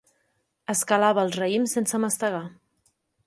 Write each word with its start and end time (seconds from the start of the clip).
Es 0.73 0.81
calava 0.91 1.25
els 1.27 1.37
raïms 1.41 1.77
sense 1.77 2.01
mastegar. 2.07 2.43